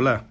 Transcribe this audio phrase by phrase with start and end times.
[0.00, 0.26] Hola,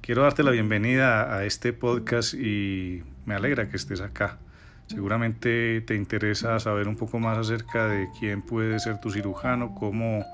[0.00, 4.38] quiero darte la bienvenida a este podcast y me alegra que estés acá.
[4.86, 10.24] Seguramente te interesa saber un poco más acerca de quién puede ser tu cirujano, cómo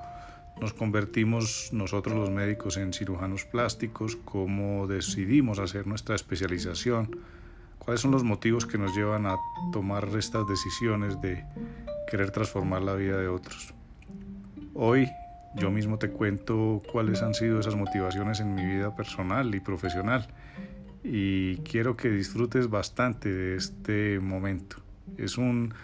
[0.60, 7.18] nos convertimos nosotros los médicos en cirujanos plásticos, cómo decidimos hacer nuestra especialización,
[7.78, 9.36] cuáles son los motivos que nos llevan a
[9.72, 11.42] tomar estas decisiones de
[12.10, 13.72] querer transformar la vida de otros.
[14.74, 15.08] Hoy
[15.58, 20.28] yo mismo te cuento cuáles han sido esas motivaciones en mi vida personal y profesional
[21.02, 24.76] y quiero que disfrutes bastante de este momento.
[25.16, 25.74] Es un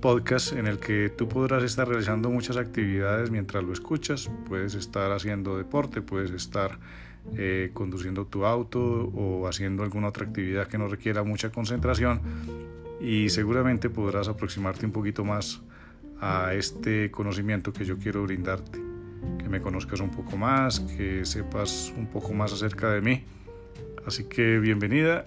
[0.00, 4.30] podcast en el que tú podrás estar realizando muchas actividades mientras lo escuchas.
[4.48, 6.78] Puedes estar haciendo deporte, puedes estar
[7.36, 12.20] eh, conduciendo tu auto o haciendo alguna otra actividad que no requiera mucha concentración
[13.00, 15.62] y seguramente podrás aproximarte un poquito más
[16.20, 18.85] a este conocimiento que yo quiero brindarte
[19.38, 23.24] que me conozcas un poco más, que sepas un poco más acerca de mí.
[24.06, 25.24] Así que bienvenida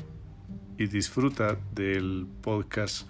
[0.78, 3.10] y disfruta del podcast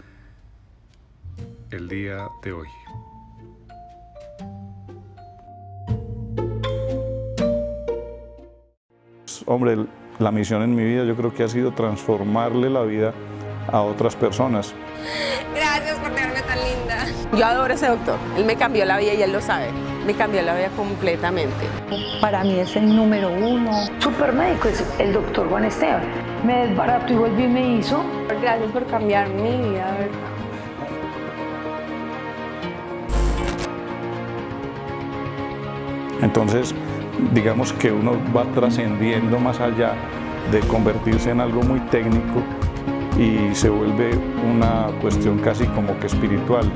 [1.71, 2.67] el día de hoy.
[9.45, 9.77] Hombre,
[10.19, 13.13] la misión en mi vida yo creo que ha sido transformarle la vida
[13.67, 14.73] a otras personas.
[15.55, 17.05] Gracias por tenerme tan linda.
[17.37, 18.17] Yo adoro a ese doctor.
[18.37, 19.69] Él me cambió la vida y él lo sabe.
[20.09, 21.67] Me cambió la vida completamente.
[22.19, 23.69] Para mí es el número uno.
[23.99, 26.01] Super médico es el doctor Juan Esteban.
[26.43, 28.03] Me desbarató y volvió y me hizo.
[28.41, 30.09] Gracias por cambiar mi vida, ¿verdad?
[36.23, 36.73] Entonces,
[37.31, 39.93] digamos que uno va trascendiendo más allá
[40.51, 42.41] de convertirse en algo muy técnico
[43.15, 44.09] y se vuelve
[44.55, 46.67] una cuestión casi como que espiritual.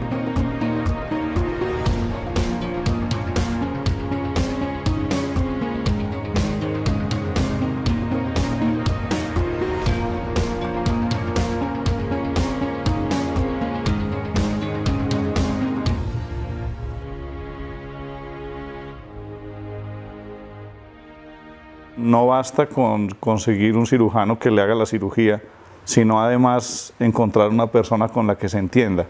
[22.04, 25.42] No basta con conseguir un cirujano que le haga la cirugía,
[25.86, 29.06] sino además encontrar una persona con la que se entienda,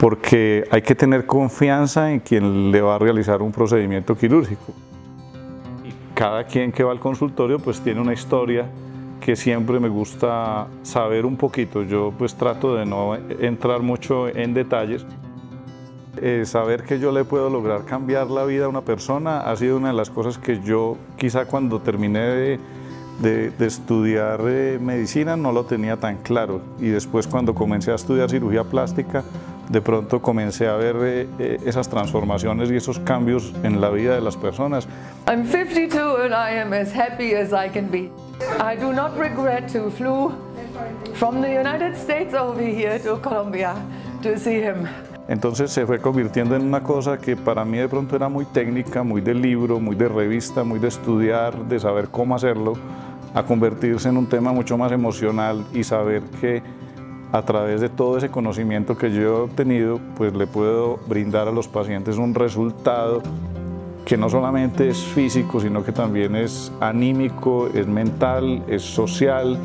[0.00, 4.72] porque hay que tener confianza en quien le va a realizar un procedimiento quirúrgico.
[6.12, 8.66] Cada quien que va al consultorio pues tiene una historia
[9.20, 11.84] que siempre me gusta saber un poquito.
[11.84, 15.06] Yo pues trato de no entrar mucho en detalles.
[16.18, 19.78] Eh, saber que yo le puedo lograr cambiar la vida a una persona ha sido
[19.78, 22.60] una de las cosas que yo quizá cuando terminé de
[23.20, 28.30] de, estudiar eh, medicina no lo tenía tan claro y después cuando comencé a estudiar
[28.30, 29.22] cirugía plástica
[29.68, 34.14] de pronto comencé a ver eh, eh, esas transformaciones y esos cambios en la vida
[34.14, 34.86] de las personas.
[35.26, 38.10] I'm 52 and I am as happy as I can be.
[38.60, 40.32] I do not regret to flew
[41.14, 43.74] from the United States over here to Colombia
[44.22, 44.88] to see him.
[45.28, 49.02] Entonces se fue convirtiendo en una cosa que para mí de pronto era muy técnica,
[49.02, 52.74] muy de libro, muy de revista, muy de estudiar, de saber cómo hacerlo
[53.34, 56.62] a convertirse en un tema mucho más emocional y saber que
[57.30, 61.52] a través de todo ese conocimiento que yo he obtenido, pues le puedo brindar a
[61.52, 63.22] los pacientes un resultado
[64.04, 69.56] que no solamente es físico, sino que también es anímico, es mental, es social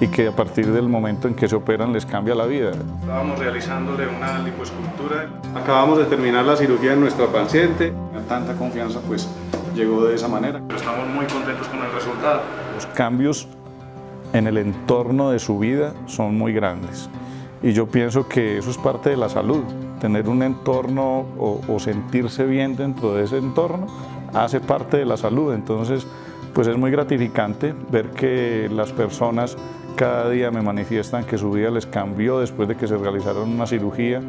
[0.00, 2.72] y que a partir del momento en que se operan les cambia la vida.
[3.00, 7.92] Estábamos realizándole una lipoescultura, acabamos de terminar la cirugía de nuestra paciente,
[8.26, 9.28] tanta confianza pues
[9.74, 10.62] llegó de esa manera.
[10.74, 12.42] Estamos muy contentos con el resultado.
[12.74, 13.48] Los cambios
[14.32, 17.10] en el entorno de su vida son muy grandes
[17.62, 19.62] y yo pienso que eso es parte de la salud.
[20.00, 23.86] Tener un entorno o, o sentirse bien dentro de ese entorno
[24.34, 25.52] hace parte de la salud.
[25.54, 26.06] Entonces,
[26.54, 29.56] pues es muy gratificante ver que las personas
[29.96, 33.66] cada día me manifiestan que su vida les cambió después de que se realizaron una
[33.66, 34.20] cirugía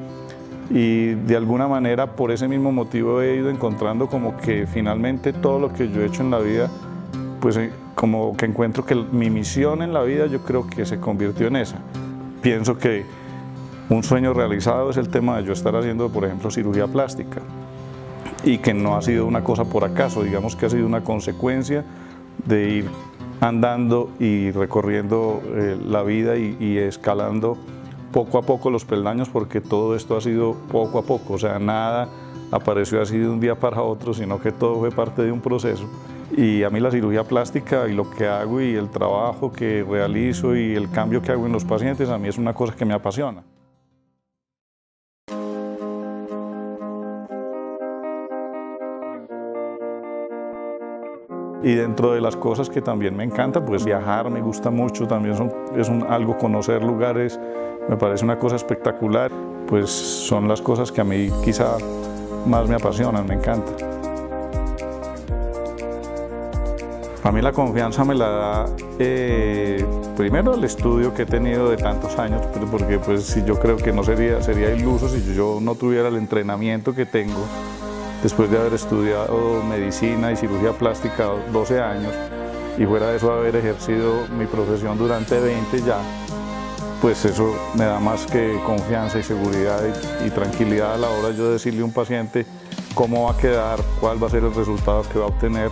[0.69, 5.59] y de alguna manera por ese mismo motivo he ido encontrando como que finalmente todo
[5.59, 6.70] lo que yo he hecho en la vida,
[7.40, 10.99] pues eh, como que encuentro que mi misión en la vida yo creo que se
[10.99, 11.78] convirtió en esa.
[12.41, 13.05] Pienso que
[13.90, 17.41] un sueño realizado es el tema de yo estar haciendo, por ejemplo, cirugía plástica
[18.43, 21.85] y que no ha sido una cosa por acaso, digamos que ha sido una consecuencia
[22.46, 22.90] de ir
[23.40, 27.58] andando y recorriendo eh, la vida y escalando
[28.11, 31.59] poco a poco los peldaños porque todo esto ha sido poco a poco, o sea,
[31.59, 32.09] nada
[32.52, 35.85] apareció así de un día para otro, sino que todo fue parte de un proceso.
[36.35, 40.55] Y a mí la cirugía plástica y lo que hago y el trabajo que realizo
[40.55, 42.94] y el cambio que hago en los pacientes, a mí es una cosa que me
[42.94, 43.44] apasiona.
[51.63, 55.35] Y dentro de las cosas que también me encanta, pues viajar me gusta mucho, también
[55.75, 57.40] es un, algo conocer lugares,
[57.87, 59.31] me parece una cosa espectacular,
[59.67, 61.78] pues son las cosas que a mí quizá
[62.47, 63.72] más me apasionan, me encanta.
[67.23, 68.66] A mí la confianza me la da
[68.97, 69.85] eh,
[70.17, 72.41] primero el estudio que he tenido de tantos años,
[72.72, 76.16] porque pues si yo creo que no sería, sería iluso si yo no tuviera el
[76.16, 77.46] entrenamiento que tengo
[78.23, 82.14] después de haber estudiado medicina y cirugía plástica 12 años
[82.78, 86.00] y fuera de eso haber ejercido mi profesión durante 20 ya,
[87.02, 89.82] pues eso me da más que confianza y seguridad
[90.26, 92.46] y, tranquilidad a la hora de yo decirle a un paciente
[92.94, 95.70] cómo va a quedar, cuál va a ser el resultado que va a obtener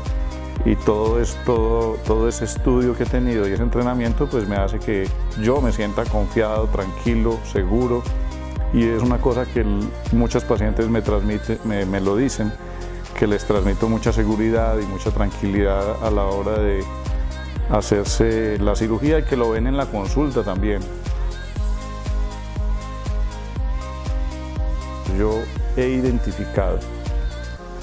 [0.66, 1.18] y todo,
[2.06, 5.07] todo ese estudio que he tenido y ese entrenamiento pues me hace que
[5.42, 8.04] yo me sienta confiado, tranquilo, seguro
[8.74, 9.66] y es una cosa que
[10.12, 12.51] muchos pacientes me, transmiten, me, me lo dicen,
[13.18, 16.83] que les transmito mucha seguridad y mucha tranquilidad a la hora de
[17.69, 20.81] hacerse la cirugía y que lo ven en la consulta también.
[25.18, 25.33] Yo
[25.75, 26.80] he identificado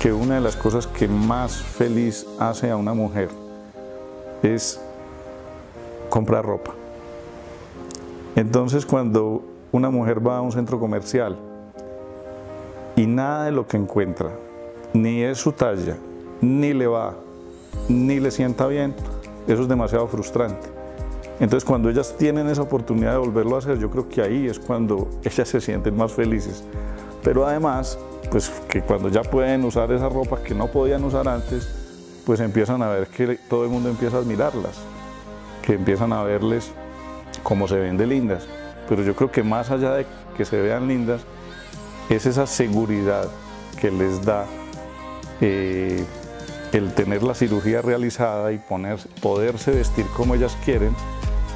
[0.00, 3.29] que una de las cosas que más feliz hace a una mujer
[4.43, 4.81] es
[6.09, 6.73] comprar ropa.
[8.37, 11.37] Entonces cuando una mujer va a un centro comercial
[12.96, 14.31] y nada de lo que encuentra,
[14.94, 15.99] ni es su talla,
[16.40, 17.14] ni le va,
[17.87, 18.94] ni le sienta bien,
[19.46, 20.69] eso es demasiado frustrante.
[21.38, 24.58] Entonces cuando ellas tienen esa oportunidad de volverlo a hacer, yo creo que ahí es
[24.58, 26.64] cuando ellas se sienten más felices.
[27.22, 27.99] Pero además
[28.31, 31.69] pues que cuando ya pueden usar esa ropa que no podían usar antes,
[32.25, 34.79] pues empiezan a ver que todo el mundo empieza a admirarlas,
[35.61, 36.72] que empiezan a verles
[37.43, 38.49] cómo se ven de lindas.
[38.88, 40.06] Pero yo creo que más allá de
[40.37, 41.23] que se vean lindas,
[42.09, 43.29] es esa seguridad
[43.81, 44.47] que les da
[45.41, 46.05] eh,
[46.73, 50.94] el tener la cirugía realizada y poner, poderse vestir como ellas quieren,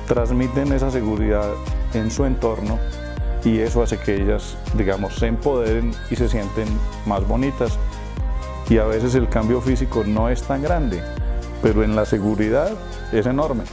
[0.06, 1.48] transmiten esa seguridad
[1.94, 2.78] en su entorno
[3.44, 6.68] y eso hace que ellas, digamos, se empoderen y se sienten
[7.06, 7.78] más bonitas.
[8.68, 11.00] Y a veces el cambio físico no es tan grande,
[11.62, 12.70] pero en la seguridad
[13.12, 13.64] es enorme.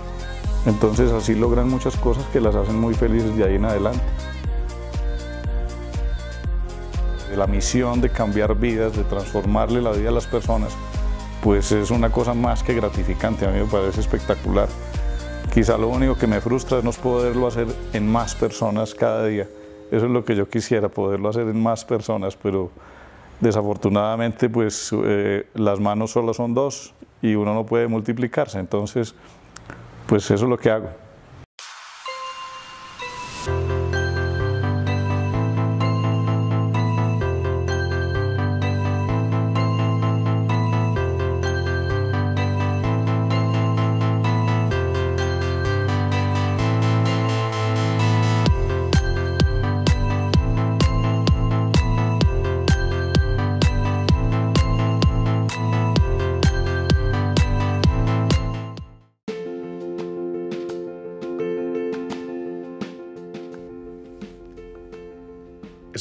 [0.66, 4.02] Entonces así logran muchas cosas que las hacen muy felices de ahí en adelante.
[7.36, 10.74] La misión de cambiar vidas, de transformarle la vida a las personas,
[11.44, 14.68] pues es una cosa más que gratificante, a mí me parece espectacular.
[15.54, 19.48] Quizá lo único que me frustra es no poderlo hacer en más personas cada día.
[19.92, 22.70] Eso es lo que yo quisiera, poderlo hacer en más personas, pero
[23.40, 28.60] desafortunadamente pues eh, las manos solo son dos y uno no puede multiplicarse.
[28.60, 29.16] Entonces,
[30.08, 31.07] pues eso es lo que hago.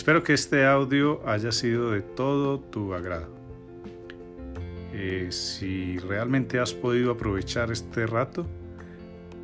[0.06, 3.26] Espero que este audio haya sido de todo tu agrado.
[4.92, 8.46] Eh, si realmente has podido aprovechar este rato,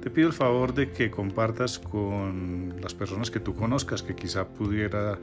[0.01, 4.47] te pido el favor de que compartas con las personas que tú conozcas que quizá
[4.47, 5.19] pudiera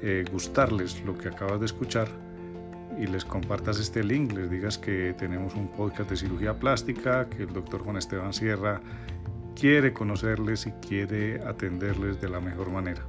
[0.00, 2.08] eh, gustarles lo que acabas de escuchar
[2.98, 7.44] y les compartas este link, les digas que tenemos un podcast de cirugía plástica, que
[7.44, 8.80] el doctor Juan Esteban Sierra
[9.54, 13.06] quiere conocerles y quiere atenderles de la mejor manera.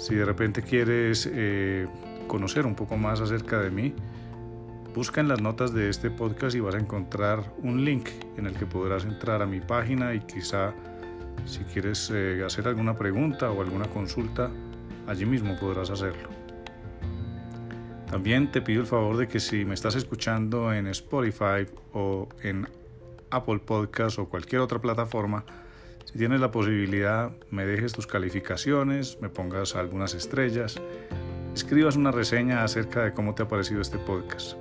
[0.00, 1.86] Si de repente quieres eh,
[2.26, 3.92] conocer un poco más acerca de mí,
[4.94, 8.54] busca en las notas de este podcast y vas a encontrar un link en el
[8.54, 10.72] que podrás entrar a mi página y quizá
[11.44, 14.50] si quieres eh, hacer alguna pregunta o alguna consulta,
[15.06, 16.30] allí mismo podrás hacerlo.
[18.10, 22.66] También te pido el favor de que si me estás escuchando en Spotify o en
[23.30, 25.44] Apple Podcast o cualquier otra plataforma,
[26.10, 30.74] si tienes la posibilidad, me dejes tus calificaciones, me pongas algunas estrellas,
[31.54, 34.56] escribas una reseña acerca de cómo te ha parecido este podcast.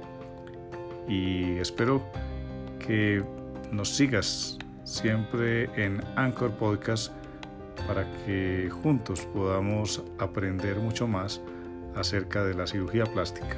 [1.07, 2.05] Y espero
[2.77, 3.23] que
[3.71, 7.11] nos sigas siempre en Anchor Podcast
[7.87, 11.41] para que juntos podamos aprender mucho más
[11.95, 13.57] acerca de la cirugía plástica.